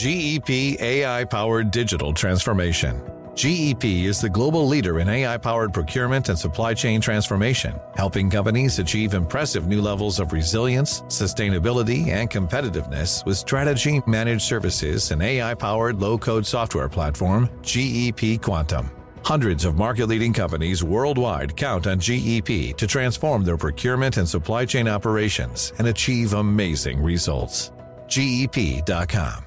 [0.00, 3.02] GEP AI powered digital transformation.
[3.34, 8.78] GEP is the global leader in AI powered procurement and supply chain transformation, helping companies
[8.78, 15.52] achieve impressive new levels of resilience, sustainability, and competitiveness with strategy, managed services, and AI
[15.52, 18.90] powered low code software platform, GEP Quantum.
[19.22, 24.64] Hundreds of market leading companies worldwide count on GEP to transform their procurement and supply
[24.64, 27.70] chain operations and achieve amazing results.
[28.06, 29.44] GEP.com.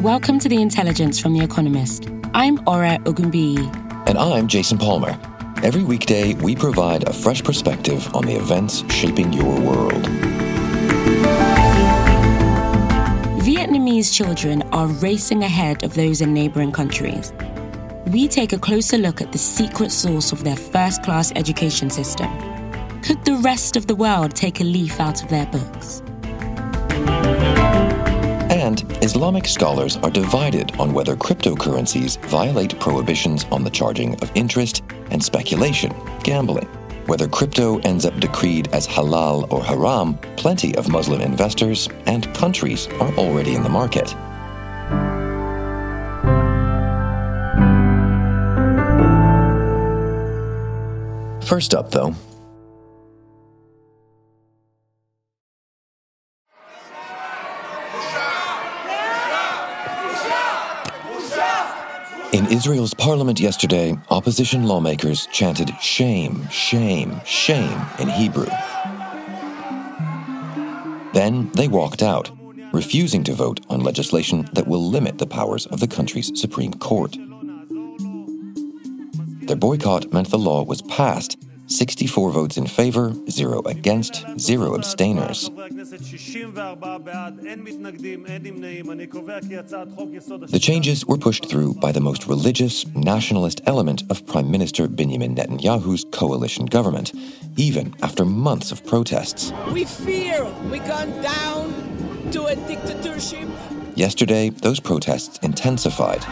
[0.00, 2.08] and welcome to The Intelligence from The Economist.
[2.32, 3.58] I'm Ora Ogunbiyi.
[4.08, 5.18] And I'm Jason Palmer.
[5.62, 10.02] Every weekday, we provide a fresh perspective on the events shaping your world.
[13.44, 17.34] Vietnamese children are racing ahead of those in neighboring countries.
[18.06, 22.30] We take a closer look at the secret source of their first class education system.
[23.02, 26.02] Could the rest of the world take a leaf out of their books?
[29.02, 35.24] Islamic scholars are divided on whether cryptocurrencies violate prohibitions on the charging of interest and
[35.24, 35.90] speculation,
[36.22, 36.66] gambling.
[37.06, 42.88] Whether crypto ends up decreed as halal or haram, plenty of Muslim investors and countries
[43.00, 44.10] are already in the market.
[51.46, 52.14] First up, though,
[62.60, 68.50] Israel's parliament yesterday, opposition lawmakers chanted shame, shame, shame in Hebrew.
[71.14, 72.30] Then they walked out,
[72.74, 77.16] refusing to vote on legislation that will limit the powers of the country's Supreme Court.
[79.46, 81.38] Their boycott meant the law was passed
[81.70, 85.48] 64 votes in favor, 0 against, 0 abstainers.
[90.48, 95.36] The changes were pushed through by the most religious, nationalist element of Prime Minister Benjamin
[95.36, 97.12] Netanyahu's coalition government,
[97.56, 99.52] even after months of protests.
[99.72, 101.72] We fear we gone down
[102.32, 103.48] to a dictatorship.
[103.94, 106.24] Yesterday, those protests intensified.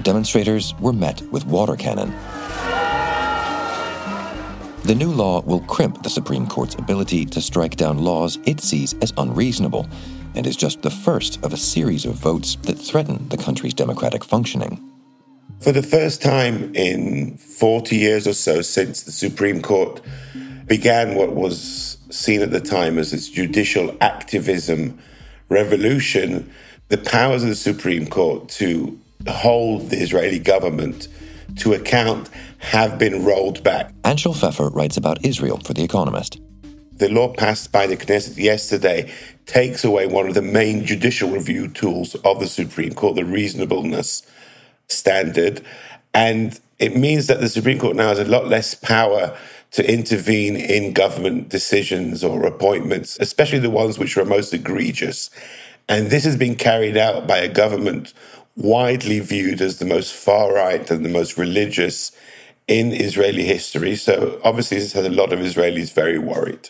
[0.00, 2.08] The demonstrators were met with water cannon.
[4.84, 8.94] The new law will crimp the Supreme Court's ability to strike down laws it sees
[9.02, 9.86] as unreasonable
[10.34, 14.24] and is just the first of a series of votes that threaten the country's democratic
[14.24, 14.80] functioning.
[15.60, 20.00] For the first time in 40 years or so since the Supreme Court
[20.66, 24.98] began what was seen at the time as its judicial activism
[25.50, 26.50] revolution,
[26.88, 31.08] the powers of the Supreme Court to hold the Israeli government
[31.56, 33.92] to account have been rolled back.
[34.02, 36.40] Anshel Pfeffer writes about Israel for The Economist.
[36.92, 39.10] The law passed by the Knesset yesterday
[39.46, 44.22] takes away one of the main judicial review tools of the Supreme Court, the reasonableness
[44.86, 45.62] standard.
[46.12, 49.36] And it means that the Supreme Court now has a lot less power
[49.72, 55.30] to intervene in government decisions or appointments, especially the ones which are most egregious.
[55.88, 58.12] And this has been carried out by a government
[58.59, 62.11] widely viewed as the most far right and the most religious
[62.67, 63.95] in Israeli history.
[63.95, 66.69] So obviously, this has a lot of Israelis very worried.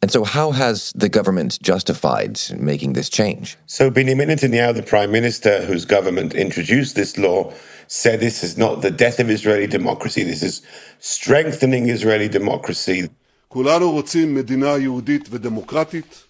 [0.00, 3.56] And so, how has the government justified making this change?
[3.66, 7.52] So, Benjamin Netanyahu, the prime minister whose government introduced this law,
[7.88, 10.62] said this is not the death of Israeli democracy, this is
[11.00, 13.08] strengthening Israeli democracy.
[13.48, 16.24] כולנו רוצים מדינה יהודית ודמוקרטית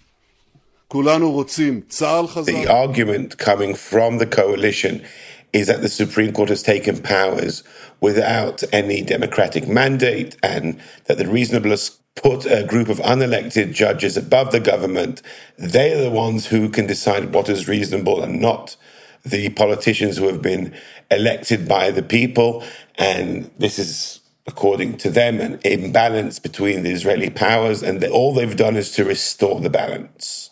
[2.46, 5.04] the argument coming from the coalition
[5.52, 7.64] is that the Supreme Court has taken powers
[8.02, 14.52] without any democratic mandate and that the reasonableness put a group of unelected judges above
[14.52, 15.22] the government.
[15.58, 18.76] They are the ones who can decide what is reasonable and not
[19.24, 20.76] the politicians who have been
[21.10, 22.64] elected by the people.
[22.96, 27.82] And this is, according to them, an imbalance between the Israeli powers.
[27.82, 30.52] And all they've done is to restore the balance.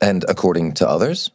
[0.00, 1.30] And according to others?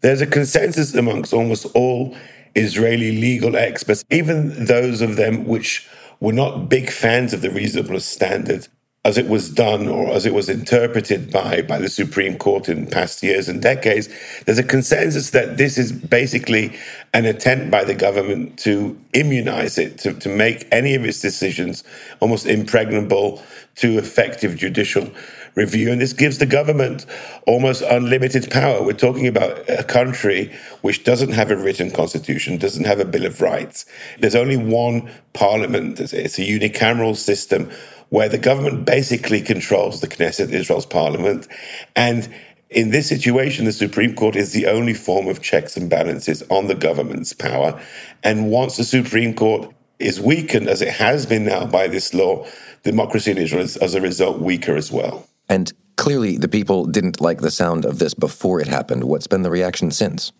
[0.00, 2.16] There's a consensus amongst almost all
[2.54, 5.88] Israeli legal experts, even those of them which
[6.20, 8.68] were not big fans of the reasonableness standard
[9.04, 12.86] as it was done or as it was interpreted by, by the Supreme Court in
[12.86, 14.08] past years and decades,
[14.44, 16.72] there's a consensus that this is basically
[17.12, 21.82] an attempt by the government to immunize it, to, to make any of its decisions
[22.20, 23.42] almost impregnable
[23.74, 25.10] to effective judicial
[25.54, 25.90] review.
[25.92, 27.06] And this gives the government
[27.46, 28.82] almost unlimited power.
[28.82, 33.26] We're talking about a country which doesn't have a written constitution, doesn't have a Bill
[33.26, 33.84] of Rights.
[34.18, 36.00] There's only one parliament.
[36.00, 37.70] It's a unicameral system
[38.08, 41.48] where the government basically controls the Knesset, Israel's parliament.
[41.96, 42.32] And
[42.68, 46.66] in this situation, the Supreme Court is the only form of checks and balances on
[46.66, 47.80] the government's power.
[48.22, 52.46] And once the Supreme Court is weakened, as it has been now by this law,
[52.82, 55.28] democracy in Israel is, as a result, weaker as well.
[55.52, 59.04] And clearly, the people didn't like the sound of this before it happened.
[59.04, 60.32] What's been the reaction since?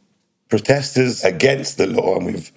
[0.49, 2.51] Protesters against the law, and we've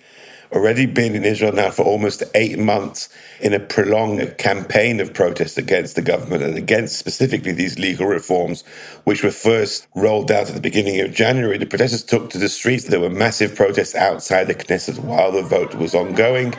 [0.53, 3.09] already been in Israel now for almost eight months
[3.41, 8.63] in a prolonged campaign of protest against the government and against specifically these legal reforms,
[9.03, 11.57] which were first rolled out at the beginning of January.
[11.57, 12.85] The protesters took to the streets.
[12.85, 16.53] There were massive protests outside the Knesset while the vote was ongoing.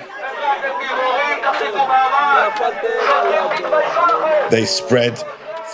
[4.50, 5.24] They spread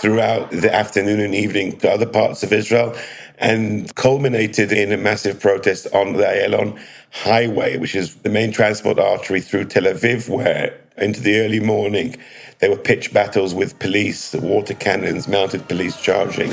[0.03, 2.93] throughout the afternoon and evening to other parts of Israel
[3.37, 6.77] and culminated in a massive protest on the Ayalon
[7.11, 12.17] highway, which is the main transport artery through Tel Aviv, where into the early morning
[12.59, 16.51] there were pitched battles with police, water cannons, mounted police charging.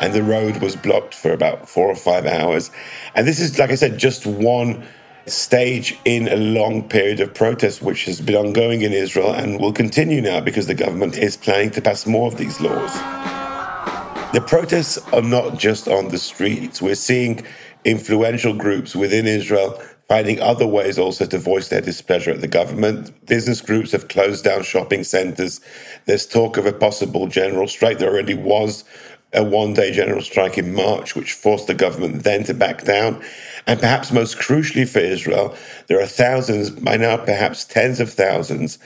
[0.00, 2.72] And the road was blocked for about four or five hours.
[3.14, 4.84] And this is, like I said, just one
[5.26, 9.72] stage in a long period of protest, which has been ongoing in Israel and will
[9.72, 12.92] continue now because the government is planning to pass more of these laws.
[14.32, 16.80] The protests are not just on the streets.
[16.80, 17.44] We're seeing
[17.84, 19.80] influential groups within Israel
[20.12, 23.10] finding other ways also to voice their displeasure at the government.
[23.26, 25.60] Business groups have closed down shopping centers.
[26.04, 27.98] There's talk of a possible general strike.
[27.98, 28.84] There already was
[29.32, 33.24] a one day general strike in March, which forced the government then to back down.
[33.66, 35.56] And perhaps most crucially for Israel,
[35.86, 38.78] there are thousands, by now perhaps tens of thousands,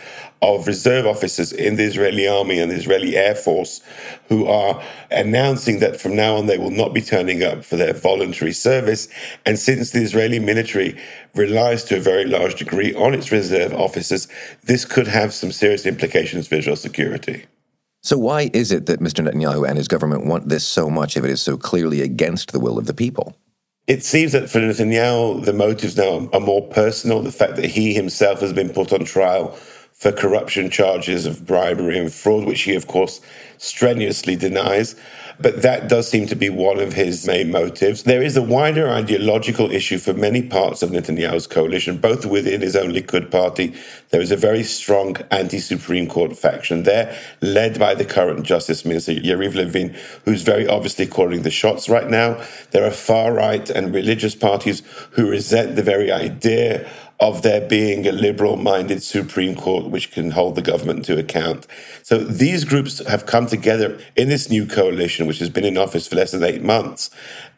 [0.43, 3.81] of reserve officers in the Israeli army and the Israeli Air Force
[4.29, 7.95] who are announcing that from now on they will not be turning up for their
[7.95, 9.09] voluntary service.
[9.47, 11.01] And since the Israeli military
[11.35, 14.29] relies to a very large degree on its reserve officers,
[14.65, 17.47] this could have some serious implications for Israel's security.
[18.03, 19.27] So, why is it that Mr.
[19.27, 22.61] Netanyahu and his government want this so much if it is so clearly against the
[22.61, 23.35] will of the people?
[23.87, 27.23] It seems that for Netanyahu, the motives now are more personal.
[27.23, 29.57] The fact that he himself has been put on trial
[29.97, 33.21] for corruption charges of bribery and fraud, which he, of course,
[33.57, 34.95] strenuously denies.
[35.41, 38.03] But that does seem to be one of his main motives.
[38.03, 42.77] There is a wider ideological issue for many parts of Netanyahu's coalition, both within his
[42.77, 43.75] own Likud party.
[44.11, 48.85] There is a very strong anti Supreme Court faction there, led by the current Justice
[48.85, 49.95] Minister, Yariv Levin,
[50.25, 52.43] who's very obviously calling the shots right now.
[52.71, 54.83] There are far right and religious parties
[55.13, 60.33] who resent the very idea of there being a liberal minded Supreme Court which can
[60.33, 61.67] hold the government to account.
[62.03, 66.07] So these groups have come together in this new coalition, which has been in office
[66.07, 67.11] for less than eight months.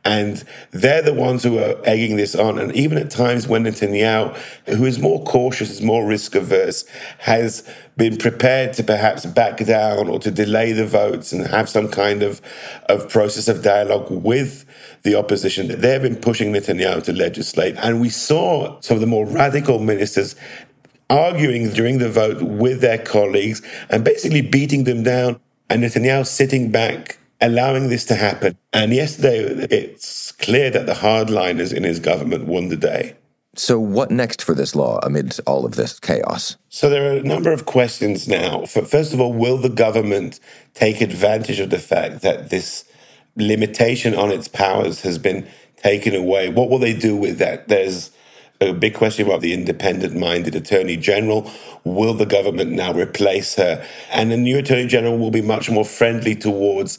[0.04, 2.58] And they're the ones who are egging this on.
[2.58, 4.36] And even at times when Netanyahu,
[4.66, 6.84] who is more cautious, is more risk averse,
[7.18, 11.88] has been prepared to perhaps back down or to delay the votes and have some
[11.88, 12.40] kind of,
[12.88, 14.64] of process of dialogue with
[15.02, 15.68] the opposition.
[15.68, 17.76] That they've been pushing Netanyahu to legislate.
[17.78, 20.36] And we saw some of the more radical ministers
[21.10, 25.40] arguing during the vote with their colleagues and basically beating them down.
[25.70, 28.56] And Netanyahu sitting back, allowing this to happen.
[28.72, 29.38] And yesterday,
[29.70, 33.14] it's clear that the hardliners in his government won the day.
[33.54, 36.56] So, what next for this law amid all of this chaos?
[36.68, 38.66] So, there are a number of questions now.
[38.66, 40.38] First of all, will the government
[40.74, 42.84] take advantage of the fact that this
[43.38, 46.50] limitation on its powers has been taken away.
[46.50, 47.68] What will they do with that?
[47.68, 48.10] There's
[48.60, 51.50] a big question about the independent minded attorney general.
[51.84, 53.84] Will the government now replace her?
[54.10, 56.98] And the new attorney general will be much more friendly towards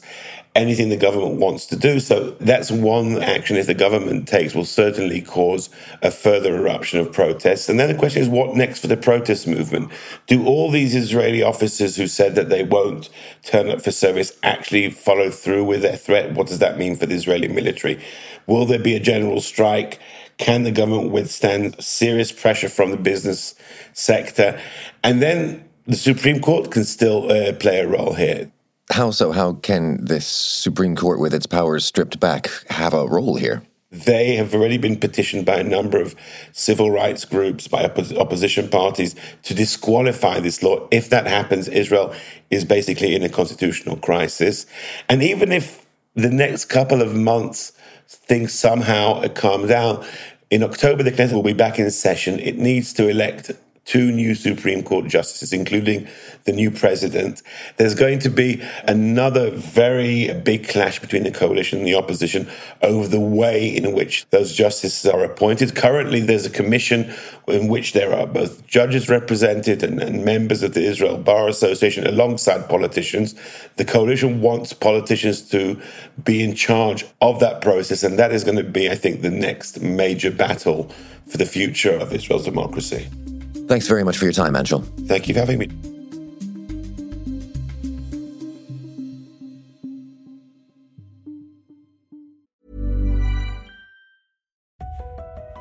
[0.56, 2.00] anything the government wants to do.
[2.00, 5.70] So that's one action if the government takes will certainly cause
[6.02, 7.68] a further eruption of protests.
[7.68, 9.92] And then the question is what next for the protest movement?
[10.26, 13.10] Do all these Israeli officers who said that they won't
[13.44, 16.32] turn up for service actually follow through with their threat?
[16.32, 18.02] What does that mean for the Israeli military?
[18.46, 20.00] Will there be a general strike?
[20.40, 23.54] Can the government withstand serious pressure from the business
[23.92, 24.58] sector?
[25.04, 28.50] And then the Supreme Court can still uh, play a role here.
[28.90, 29.32] How so?
[29.32, 33.62] How can this Supreme Court, with its powers stripped back, have a role here?
[33.90, 36.16] They have already been petitioned by a number of
[36.52, 40.88] civil rights groups, by opposition parties, to disqualify this law.
[40.90, 42.14] If that happens, Israel
[42.48, 44.64] is basically in a constitutional crisis.
[45.06, 47.72] And even if the next couple of months
[48.10, 50.04] things somehow calm down,
[50.50, 52.38] in October the Knesset will be back in session.
[52.40, 53.52] It needs to elect
[53.90, 56.06] two new Supreme Court justices, including
[56.44, 57.42] the new president.
[57.76, 62.48] There's going to be another very big clash between the coalition and the opposition
[62.82, 65.74] over the way in which those justices are appointed.
[65.74, 67.12] Currently, there's a commission
[67.48, 72.06] in which there are both judges represented and, and members of the Israel Bar Association
[72.06, 73.34] alongside politicians.
[73.74, 75.82] The coalition wants politicians to
[76.22, 79.32] be in charge of that process, and that is going to be, I think, the
[79.32, 80.92] next major battle
[81.26, 83.08] for the future of Israel's democracy.
[83.70, 84.84] Thanks very much for your time, Anshel.
[85.06, 85.68] Thank you for having me.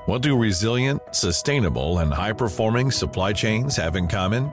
[0.08, 4.52] What do resilient, sustainable, and high performing supply chains have in common?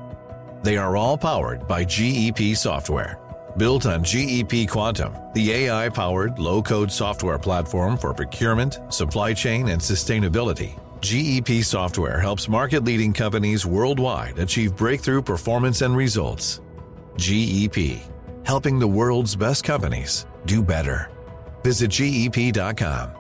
[0.63, 3.19] They are all powered by GEP software.
[3.57, 9.69] Built on GEP Quantum, the AI powered low code software platform for procurement, supply chain,
[9.69, 10.79] and sustainability.
[11.01, 16.61] GEP software helps market leading companies worldwide achieve breakthrough performance and results.
[17.17, 18.01] GEP,
[18.45, 21.11] helping the world's best companies do better.
[21.63, 23.11] Visit GEP.com.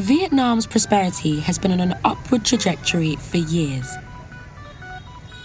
[0.00, 3.96] Vietnam's prosperity has been on an upward trajectory for years.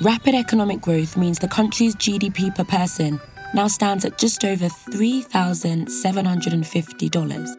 [0.01, 3.19] Rapid economic growth means the country's GDP per person
[3.53, 7.55] now stands at just over $3,750.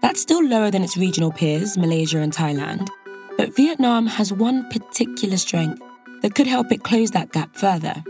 [0.00, 2.88] That's still lower than its regional peers, Malaysia and Thailand,
[3.36, 5.82] but Vietnam has one particular strength
[6.22, 8.02] that could help it close that gap further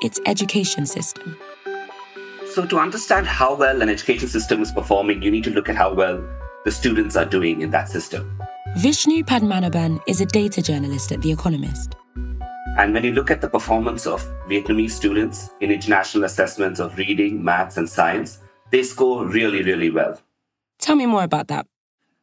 [0.00, 1.36] its education system.
[2.46, 5.76] So, to understand how well an education system is performing, you need to look at
[5.76, 6.22] how well
[6.64, 8.38] the students are doing in that system.
[8.78, 11.96] Vishnu Padmanabhan is a data journalist at The Economist.
[12.78, 17.44] And when you look at the performance of Vietnamese students in international assessments of reading,
[17.44, 18.38] maths, and science,
[18.70, 20.18] they score really, really well.
[20.78, 21.66] Tell me more about that.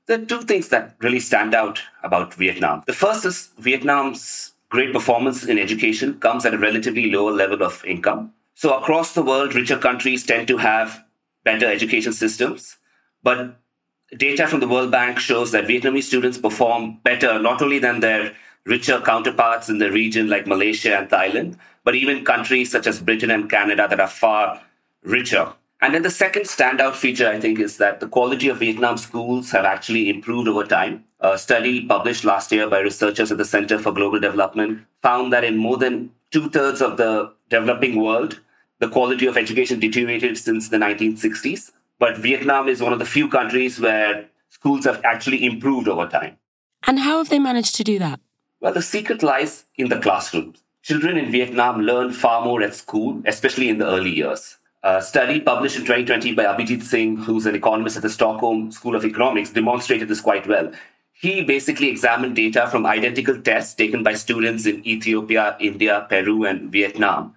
[0.08, 2.84] There are two things that really stand out about Vietnam.
[2.88, 7.86] The first is Vietnam's great performance in education comes at a relatively lower level of
[7.86, 8.34] income.
[8.56, 11.03] So, across the world, richer countries tend to have
[11.44, 12.77] better education systems.
[13.22, 13.56] But
[14.18, 18.34] data from the World Bank shows that Vietnamese students perform better not only than their
[18.70, 23.32] richer counterparts in the region like Malaysia and Thailand, but even countries such as Britain
[23.32, 24.62] and Canada that are far
[25.04, 25.52] richer.
[25.82, 29.52] And then the second standout feature, I think, is that the quality of Vietnam schools
[29.52, 31.06] have actually improved over time.
[31.22, 35.44] A study published last year by researchers at the Center for Global Development found that
[35.44, 38.40] in more than two thirds of the developing world,
[38.80, 41.72] the quality of education deteriorated since the 1960s.
[41.98, 46.38] But Vietnam is one of the few countries where schools have actually improved over time.
[46.88, 48.20] And how have they managed to do that?
[48.62, 50.62] Well, the secret lies in the classrooms.
[50.84, 54.58] Children in Vietnam learn far more at school, especially in the early years.
[54.84, 58.96] A study published in 2020 by Abhijeet Singh, who's an economist at the Stockholm School
[58.96, 60.74] of Economics, demonstrated this quite well.
[61.13, 66.70] He basically examined data from identical tests taken by students in Ethiopia, India, Peru, and
[66.70, 67.36] Vietnam.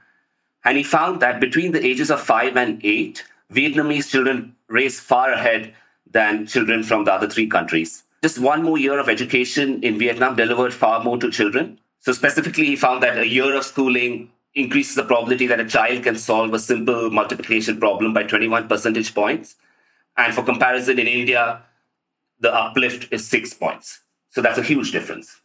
[0.64, 5.32] And he found that between the ages of 5 and 8, Vietnamese children race far
[5.32, 5.74] ahead
[6.10, 8.02] than children from the other three countries.
[8.22, 11.80] Just one more year of education in Vietnam delivered far more to children.
[11.98, 16.04] So, specifically, he found that a year of schooling increases the probability that a child
[16.04, 19.56] can solve a simple multiplication problem by 21 percentage points.
[20.16, 21.62] And for comparison, in India,
[22.38, 24.00] the uplift is six points.
[24.30, 25.41] So that's a huge difference.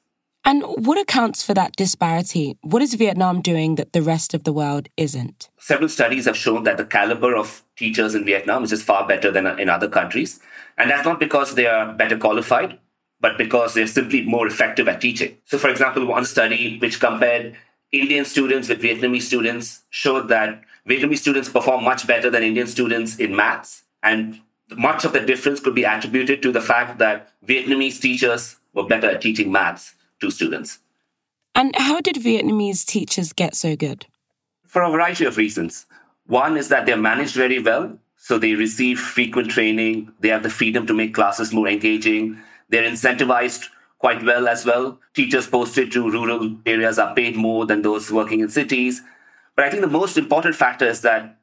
[0.47, 2.57] And what accounts for that disparity?
[2.61, 5.49] What is Vietnam doing that the rest of the world isn't?
[5.59, 9.29] Several studies have shown that the caliber of teachers in Vietnam is just far better
[9.29, 10.39] than in other countries.
[10.77, 12.79] And that's not because they are better qualified,
[13.19, 15.35] but because they're simply more effective at teaching.
[15.43, 17.57] So, for example, one study which compared
[17.91, 23.17] Indian students with Vietnamese students showed that Vietnamese students perform much better than Indian students
[23.17, 23.83] in maths.
[24.01, 24.39] And
[24.77, 29.09] much of the difference could be attributed to the fact that Vietnamese teachers were better
[29.09, 30.79] at teaching maths to students.
[31.55, 34.05] And how did Vietnamese teachers get so good?
[34.67, 35.85] For a variety of reasons.
[36.27, 37.97] One is that they're managed very well.
[38.17, 40.11] So they receive frequent training.
[40.19, 42.37] They have the freedom to make classes more engaging.
[42.69, 43.69] They're incentivized
[43.99, 44.99] quite well as well.
[45.13, 49.01] Teachers posted to rural areas are paid more than those working in cities.
[49.55, 51.39] But I think the most important factor is that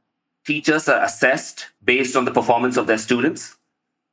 [0.47, 3.57] teachers are assessed based on the performance of their students.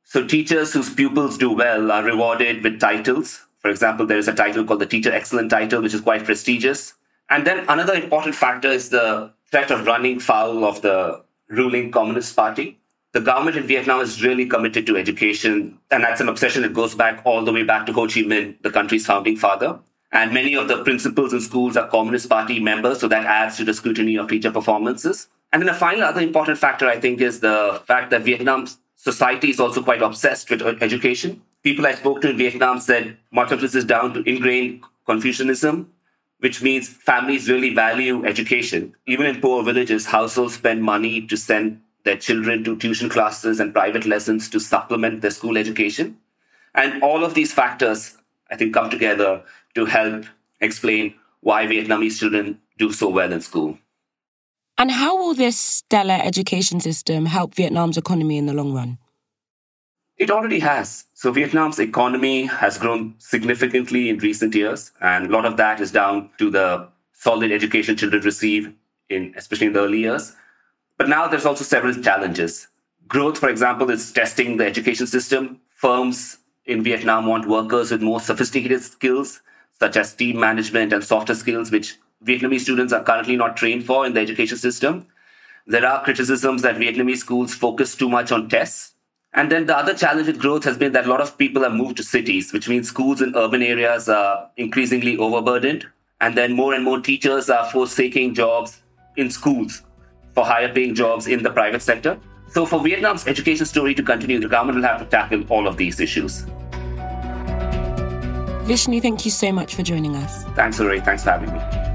[0.02, 4.34] So teachers whose pupils do well are rewarded with titles for example, there is a
[4.34, 6.94] title called the Teacher Excellent title, which is quite prestigious.
[7.30, 12.34] And then another important factor is the threat of running foul of the ruling Communist
[12.34, 12.78] Party.
[13.12, 16.94] The government in Vietnam is really committed to education, and that's an obsession that goes
[16.94, 19.78] back all the way back to Ho Chi Minh, the country's founding father.
[20.10, 23.64] And many of the principals in schools are Communist Party members, so that adds to
[23.64, 25.28] the scrutiny of teacher performances.
[25.52, 29.50] And then a final other important factor, I think, is the fact that Vietnam's society
[29.50, 31.42] is also quite obsessed with education.
[31.62, 35.92] People I spoke to in Vietnam said much of this is down to ingrained Confucianism,
[36.38, 38.94] which means families really value education.
[39.06, 43.72] Even in poor villages, households spend money to send their children to tuition classes and
[43.72, 46.18] private lessons to supplement their school education.
[46.74, 48.16] And all of these factors,
[48.50, 49.44] I think, come together
[49.76, 50.24] to help
[50.60, 53.78] explain why Vietnamese children do so well in school.
[54.78, 58.98] And how will this stellar education system help Vietnam's economy in the long run?
[60.18, 61.06] It already has.
[61.14, 65.90] So, Vietnam's economy has grown significantly in recent years, and a lot of that is
[65.90, 68.72] down to the solid education children receive,
[69.08, 70.34] in, especially in the early years.
[70.98, 72.68] But now there's also several challenges.
[73.08, 75.60] Growth, for example, is testing the education system.
[75.70, 79.40] Firms in Vietnam want workers with more sophisticated skills,
[79.80, 84.06] such as team management and softer skills, which Vietnamese students are currently not trained for
[84.06, 85.06] in the education system.
[85.66, 88.91] There are criticisms that Vietnamese schools focus too much on tests.
[89.34, 91.72] And then the other challenge with growth has been that a lot of people have
[91.72, 95.86] moved to cities, which means schools in urban areas are increasingly overburdened.
[96.20, 98.82] And then more and more teachers are forsaking jobs
[99.16, 99.82] in schools
[100.34, 102.18] for higher paying jobs in the private sector.
[102.50, 105.78] So, for Vietnam's education story to continue, the government will have to tackle all of
[105.78, 106.44] these issues.
[108.64, 110.44] Vishnu, thank you so much for joining us.
[110.54, 111.00] Thanks, Ray.
[111.00, 111.91] Thanks for having me.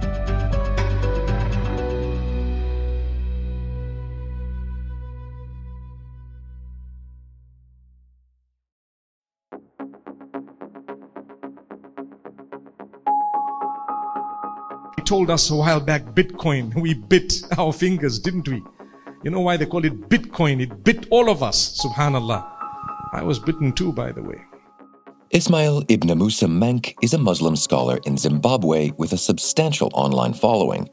[15.07, 16.75] Told us a while back Bitcoin.
[16.81, 18.61] We bit our fingers, didn't we?
[19.23, 20.61] You know why they call it Bitcoin?
[20.61, 22.45] It bit all of us, subhanAllah.
[23.13, 24.39] I was bitten too, by the way.
[25.31, 30.89] Ismail Ibn Musa Menk is a Muslim scholar in Zimbabwe with a substantial online following.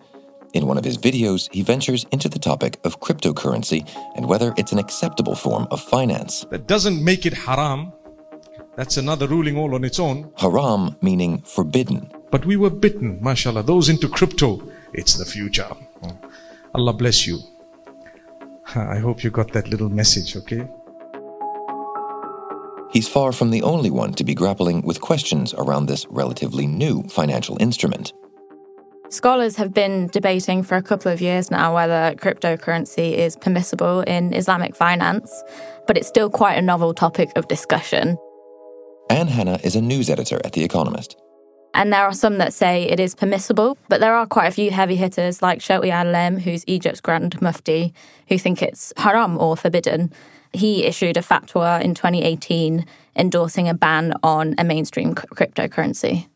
[0.54, 4.71] In one of his videos, he ventures into the topic of cryptocurrency and whether it's
[4.71, 6.47] an acceptable form of finance.
[6.50, 7.92] That doesn't make it haram.
[8.76, 10.33] That's another ruling all on its own.
[10.37, 12.11] Haram meaning forbidden.
[12.35, 13.62] But we were bitten, mashallah.
[13.62, 14.61] Those into crypto,
[14.93, 15.71] it's the future.
[16.03, 16.17] Hmm.
[16.75, 17.38] Allah bless you.
[18.75, 20.67] I hope you got that little message, okay?
[22.91, 27.04] He's far from the only one to be grappling with questions around this relatively new
[27.04, 28.13] financial instrument.
[29.11, 34.35] Scholars have been debating for a couple of years now whether cryptocurrency is permissible in
[34.35, 35.30] Islamic finance,
[35.87, 38.17] but it's still quite a novel topic of discussion.
[39.08, 41.17] Anne Hanna is a news editor at The Economist.
[41.75, 44.71] And there are some that say it is permissible, but there are quite a few
[44.71, 47.93] heavy hitters like Shawki Allam, who's Egypt's Grand Mufti,
[48.28, 50.13] who think it's haram or forbidden.
[50.52, 56.28] He issued a fatwa in 2018 endorsing a ban on a mainstream cryptocurrency.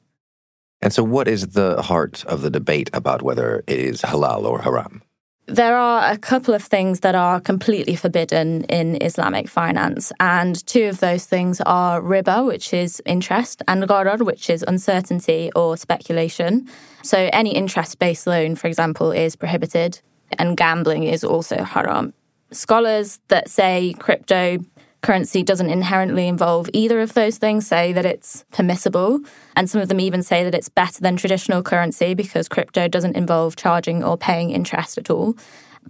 [0.83, 4.63] And so, what is the heart of the debate about whether it is halal or
[4.63, 5.03] haram?
[5.49, 10.85] There are a couple of things that are completely forbidden in Islamic finance, and two
[10.91, 16.69] of those things are riba, which is interest, and gharar, which is uncertainty or speculation.
[17.03, 20.01] So, any interest based loan, for example, is prohibited,
[20.39, 22.13] and gambling is also haram.
[22.51, 24.59] Scholars that say crypto
[25.03, 29.21] currency doesn't inherently involve either of those things say that it's permissible.
[29.57, 33.17] And some of them even say that it's better than traditional currency because crypto doesn't
[33.17, 35.37] involve charging or paying interest at all.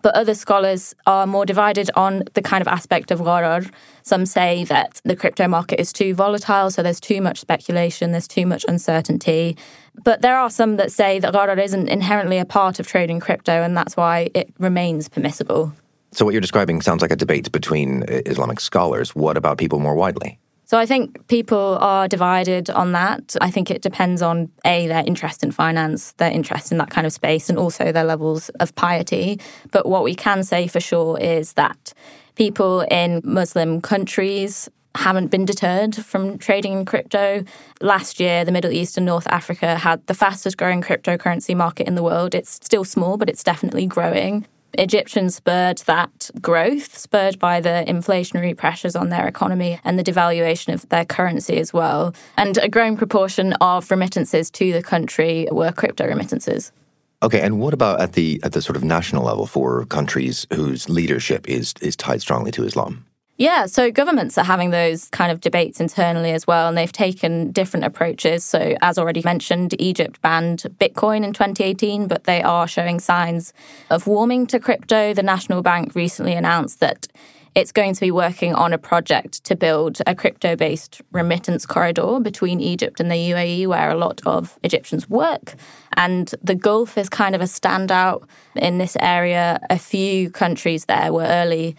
[0.03, 3.69] But other scholars are more divided on the kind of aspect of gharar.
[4.03, 8.29] Some say that the crypto market is too volatile, so there's too much speculation, there's
[8.29, 9.57] too much uncertainty.
[10.05, 13.63] But there are some that say that gharar isn't inherently a part of trading crypto,
[13.63, 15.73] and that's why it remains permissible.
[16.19, 19.15] So, what you're describing sounds like a debate between uh, Islamic scholars.
[19.15, 20.41] What about people more widely?
[20.65, 23.37] So, I think people are divided on that.
[23.41, 27.07] I think it depends on A, their interest in finance, their interest in that kind
[27.07, 29.39] of space, and also their levels of piety.
[29.71, 31.93] But what we can say for sure is that
[32.35, 37.45] people in Muslim countries haven't been deterred from trading in crypto.
[37.81, 41.95] Last year, the Middle East and North Africa had the fastest growing cryptocurrency market in
[41.95, 42.35] the world.
[42.35, 44.49] It's still small, but it's definitely growing.
[44.75, 50.75] Egyptians spurred that growth, spurred by the inflationary pressures on their economy and the devaluation
[50.75, 52.15] of their currency as well.
[52.37, 56.73] And a growing proportion of remittances to the country were crypto remittances.
[57.21, 60.89] Okay, and what about at the at the sort of national level for countries whose
[60.89, 63.05] leadership is is tied strongly to Islam?
[63.41, 67.53] Yeah, so governments are having those kind of debates internally as well, and they've taken
[67.53, 68.43] different approaches.
[68.43, 73.53] So, as already mentioned, Egypt banned Bitcoin in 2018, but they are showing signs
[73.91, 75.15] of warming to crypto.
[75.15, 77.07] The National Bank recently announced that
[77.55, 82.19] it's going to be working on a project to build a crypto based remittance corridor
[82.19, 85.55] between Egypt and the UAE, where a lot of Egyptians work.
[85.97, 89.61] And the Gulf is kind of a standout in this area.
[89.71, 91.77] A few countries there were early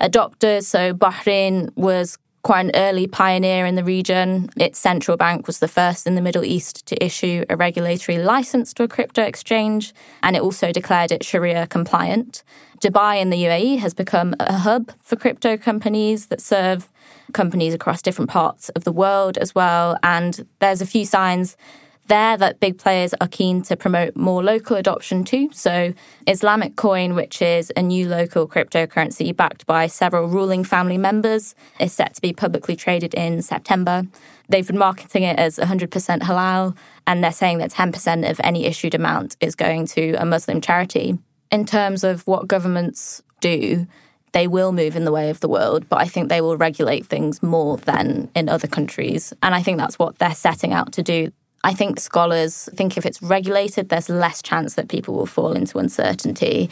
[0.00, 0.64] adopters.
[0.64, 4.48] So Bahrain was quite an early pioneer in the region.
[4.56, 8.72] Its central bank was the first in the Middle East to issue a regulatory license
[8.74, 12.42] to a crypto exchange, and it also declared it Sharia compliant.
[12.80, 16.88] Dubai in the UAE has become a hub for crypto companies that serve
[17.32, 19.96] companies across different parts of the world as well.
[20.02, 21.56] And there's a few signs
[22.08, 25.50] there that big players are keen to promote more local adoption too.
[25.52, 25.94] So,
[26.26, 31.92] Islamic Coin, which is a new local cryptocurrency backed by several ruling family members, is
[31.92, 34.04] set to be publicly traded in September.
[34.48, 35.88] They've been marketing it as 100%
[36.20, 40.60] halal, and they're saying that 10% of any issued amount is going to a Muslim
[40.60, 41.18] charity.
[41.50, 43.86] In terms of what governments do,
[44.32, 47.06] they will move in the way of the world, but I think they will regulate
[47.06, 49.32] things more than in other countries.
[49.42, 51.32] And I think that's what they're setting out to do.
[51.64, 55.78] I think scholars think if it's regulated, there's less chance that people will fall into
[55.78, 56.70] uncertainty.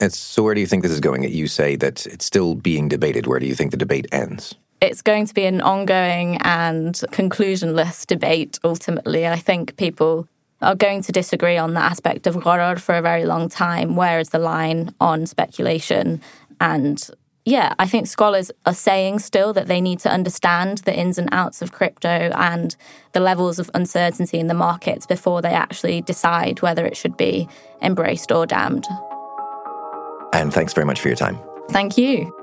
[0.00, 1.24] And so, where do you think this is going?
[1.24, 3.26] You say that it's still being debated.
[3.26, 4.54] Where do you think the debate ends?
[4.80, 9.26] It's going to be an ongoing and conclusionless debate ultimately.
[9.26, 10.26] I think people
[10.62, 13.94] are going to disagree on the aspect of gharar for a very long time.
[13.94, 16.22] Where is the line on speculation
[16.60, 17.10] and
[17.44, 21.28] yeah, I think scholars are saying still that they need to understand the ins and
[21.32, 22.76] outs of crypto and
[23.12, 27.48] the levels of uncertainty in the markets before they actually decide whether it should be
[27.82, 28.86] embraced or damned.
[30.32, 31.38] And thanks very much for your time.
[31.70, 32.39] Thank you.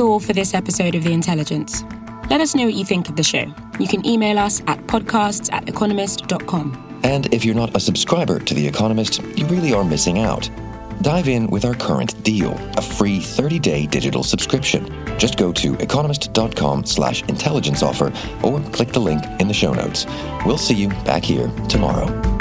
[0.00, 1.82] All for this episode of The Intelligence.
[2.30, 3.52] Let us know what you think of the show.
[3.80, 7.00] You can email us at podcasts at economist.com.
[7.02, 10.48] And if you're not a subscriber to The Economist, you really are missing out.
[11.02, 14.92] Dive in with our current deal, a free 30-day digital subscription.
[15.18, 20.06] Just go to economist.com slash intelligence offer or click the link in the show notes.
[20.44, 22.37] We'll see you back here tomorrow.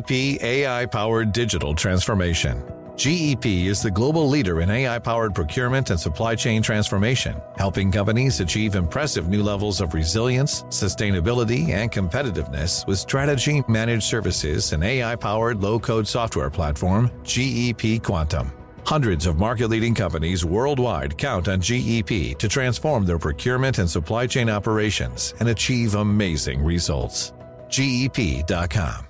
[0.00, 2.62] GEP AI powered digital transformation.
[2.96, 8.40] GEP is the global leader in AI powered procurement and supply chain transformation, helping companies
[8.40, 15.16] achieve impressive new levels of resilience, sustainability, and competitiveness with strategy, managed services, and AI
[15.16, 18.52] powered low code software platform, GEP Quantum.
[18.84, 24.26] Hundreds of market leading companies worldwide count on GEP to transform their procurement and supply
[24.26, 27.32] chain operations and achieve amazing results.
[27.68, 29.09] GEP.com.